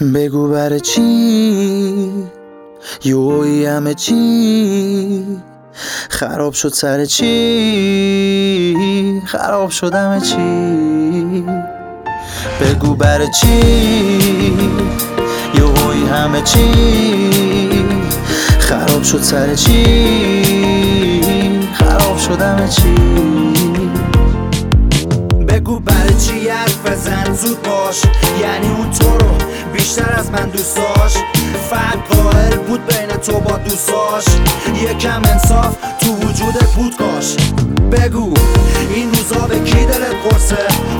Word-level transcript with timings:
بگو 0.00 0.48
بر 0.48 0.78
چی؟ 0.78 2.10
یوی 3.04 3.66
همه 3.66 3.94
چی؟ 3.94 5.24
خراب 6.10 6.52
شد 6.52 6.68
سر 6.68 7.04
چی؟ 7.04 8.76
خراب 9.26 9.70
شد 9.70 9.94
همه 9.94 10.20
چی؟ 10.20 11.44
بگو 12.60 12.94
بر 12.94 13.26
چی؟ 13.26 13.60
یوی 15.54 16.06
همه 16.12 16.42
چی؟ 16.42 16.70
خراب 18.58 19.02
شد 19.02 19.22
سر 19.22 19.54
چی؟ 19.54 19.84
خراب 21.74 22.18
شد 22.18 22.40
همه 22.42 22.68
چی؟ 22.68 22.94
بگو 25.48 25.78
برای 25.78 26.14
چی 26.14 26.48
حرف 26.48 26.86
بزن؟ 26.86 27.34
زود 27.34 27.62
باش. 27.62 28.02
یعنی 28.40 28.68
اون 28.68 28.90
تو 28.90 29.11
بیشتر 29.94 30.14
از 30.18 30.30
من 30.30 30.48
دوست 30.50 30.76
داشت 30.76 31.18
فرق 31.70 32.08
قائل 32.08 32.56
بود 32.56 32.86
بین 32.86 33.08
تو 33.08 33.40
با 33.40 33.56
دوستاش. 33.56 34.24
یکم 34.82 35.22
انصاف 35.24 35.76
تو 36.00 36.14
وجود 36.14 36.54
بود 36.76 36.96
کاش 36.96 37.36
بگو 37.92 38.34
این 38.94 39.08
روزا 39.14 39.46
به 39.46 39.60
کی 39.60 39.86
دلت 39.86 40.14
قرصه؟ 40.24 40.56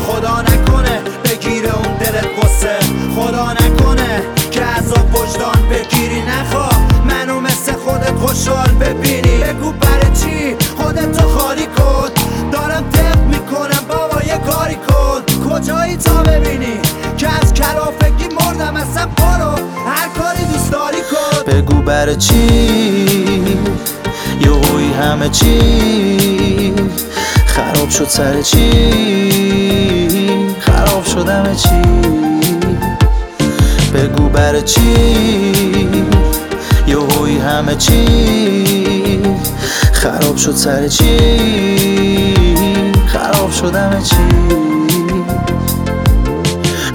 خدا 0.06 0.40
نکنه 0.40 1.00
بگیره 1.24 1.76
اون 1.76 1.96
دلت 1.96 2.26
قصه 2.42 2.78
خدا 3.16 3.52
نکنه 3.52 4.22
که 4.50 4.60
عذاب 4.60 5.14
وجدان 5.14 5.68
بگیری. 5.70 6.22
نخواه 6.22 6.80
منو 7.04 7.40
مثل 7.40 7.72
خودت 7.72 8.14
خوشحال 8.14 8.68
ببینی. 8.68 9.38
بگو 9.38 9.72
برای 9.72 10.16
چی 10.22 10.56
خودتو 10.76 11.28
خالی 11.28 11.66
کن؟ 11.66 12.08
دارم 12.52 12.84
دق 12.90 13.24
می‌کنم 13.24 13.84
بابا 13.88 14.22
یه 14.22 14.38
کاری 14.38 14.74
کن. 14.74 15.48
کجایی 15.50 15.96
تا 15.96 16.22
ببینی؟ 16.22 16.80
که 17.18 17.28
از 17.28 17.54
کلافگی 17.54 18.01
اصلا 18.92 19.06
برو 19.06 19.50
هر 19.86 20.08
کاری 20.08 20.44
دوست 20.52 20.72
داری 20.72 20.96
کن. 20.96 21.52
بگو 21.52 21.82
بر 21.82 22.14
چی؟ 22.14 22.46
یهوی 24.40 24.92
همه 24.92 25.28
چی؟ 25.28 26.74
خراب 27.46 27.88
شد 27.90 28.08
سر 28.08 28.42
چی؟ 28.42 28.70
خراب 30.60 31.04
شد 31.04 31.28
همه 31.28 31.54
چی؟ 31.54 31.82
بگو 33.94 34.28
بر 34.28 34.60
چی؟ 34.60 34.94
یهوی 36.86 37.38
همه 37.38 37.76
چی؟ 37.76 39.22
خراب 39.92 40.36
شد 40.36 40.56
سر 40.56 40.88
چی؟ 40.88 41.16
خراب 43.06 43.50
شد 43.52 43.74
همه 43.74 44.02
چی؟ 44.02 44.61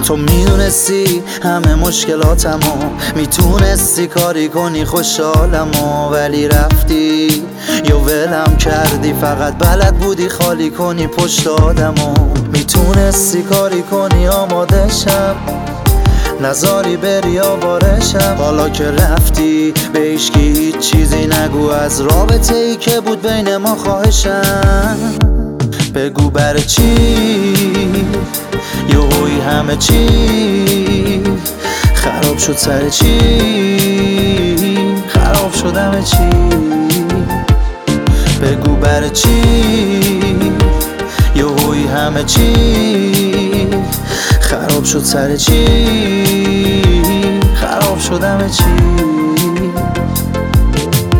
تو 0.07 0.17
می‌دونستی 0.17 1.23
همه 1.43 1.75
مشکلاتمو. 1.75 2.89
می‌تونستی 3.15 4.07
کاری 4.07 4.49
کنی 4.49 4.85
خوشحالمو. 4.85 6.09
ولی 6.11 6.47
رفتی 6.47 7.43
یا 7.89 7.99
ولم 7.99 8.57
کردی. 8.57 9.13
فقط 9.13 9.53
بلد 9.57 9.97
بودی 9.97 10.29
خالی 10.29 10.69
کنی 10.69 11.07
پشت 11.07 11.47
آدمو. 11.47 12.13
می‌تونستی 12.53 13.41
کاری 13.41 13.81
کنی 13.81 14.27
آماده 14.27 14.89
شم. 14.89 15.35
نزاری 16.41 16.97
بری 16.97 17.39
آوارشم 17.39 18.35
حالا 18.37 18.69
که 18.69 18.91
رفتی 18.91 19.73
به 19.93 19.99
هیچکی 19.99 20.39
هیچ 20.39 20.77
چیزی 20.77 21.27
نگو. 21.27 21.69
از 21.69 22.01
رابطه 22.01 22.55
ای 22.55 22.75
که 22.75 22.99
بود 22.99 23.21
بین 23.21 23.57
ما 23.57 23.75
خواهشم. 23.75 24.97
بگو 25.95 26.29
بر 26.29 26.57
چی 26.57 26.95
یهوی 29.17 29.39
همه 29.39 29.75
چی 29.75 31.23
خراب 31.93 32.37
شد 32.37 32.57
سر 32.57 32.89
چی؟ 32.89 33.17
خراب 35.07 35.53
شد 35.53 35.77
همه 35.77 36.03
چی؟ 36.03 36.29
بگو 38.41 38.75
بر 38.75 39.07
چی؟ 39.07 39.41
یهوی 41.35 41.87
همه 41.87 42.23
چی؟ 42.23 43.67
خراب 44.41 44.83
شد 44.83 45.03
سر 45.03 45.35
چی؟ 45.35 45.65
خراب 47.55 47.99
شد 47.99 48.23
همه 48.23 48.49
چی؟ 48.49 48.63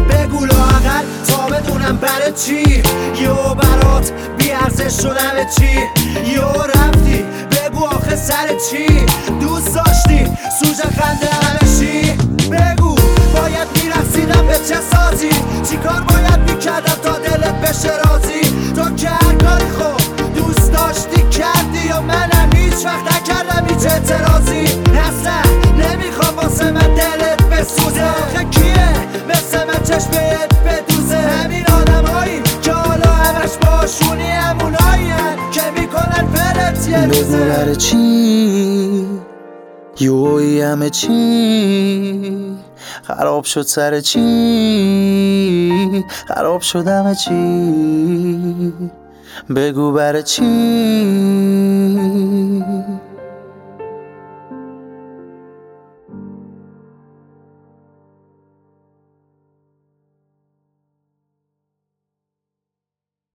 بگو 0.09 0.45
لاغر 0.45 1.03
تا 1.27 1.47
بدونم 1.47 1.97
برای 1.97 2.33
چی. 2.45 2.83
یو 3.21 3.33
برات 3.33 4.11
بیارزش 4.37 5.01
شدم 5.01 5.35
چی؟ 5.59 5.79
یو 6.33 6.43
رفتی 6.75 7.25
بگو 7.77 7.85
آخه 7.85 8.15
سر 8.15 8.47
چی؟ 8.69 9.05
دوست 9.41 9.75
داشتی؟ 9.75 10.25
سوژه 10.59 10.83
خنده 10.83 11.27
همه 11.27 11.79
چی؟ 11.79 12.11
بگو 12.51 12.95
باید 13.35 13.67
می‌رسیدم 13.83 14.47
به 14.47 14.53
چه 14.53 14.75
سازی؟ 14.91 15.29
چیکار 15.69 16.01
باید 16.01 16.51
می‌کردم 16.51 16.97
تا 17.03 17.19
دلت 17.19 17.55
بشه 17.61 17.89
راضی؟ 17.97 18.41
تو 18.75 18.95
که 18.95 19.09
هر 19.09 19.33
کاری 19.33 19.69
خوب 19.69 20.33
دوست 20.35 20.71
داشتی 20.71 21.29
کردی 21.29 21.87
یا 21.89 22.01
منم 22.01 22.49
هیچ 22.55 22.85
وقت 22.85 23.15
نکردم 23.15 23.67
هیچ 23.69 23.85
اعتراضی 23.91 24.36
بگو 36.93 37.73
چی؟ 37.75 39.07
یوی 39.99 40.61
همه 40.61 40.89
چی؟ 40.89 42.57
خراب 43.03 43.43
شد 43.43 43.61
سر 43.61 43.99
چی؟ 44.01 44.19
خراب 46.27 46.61
شد 46.61 46.87
همه 46.87 47.15
چی؟ 47.15 48.73
بگو 49.55 49.91
بر 49.91 50.21
چی؟ 50.21 50.43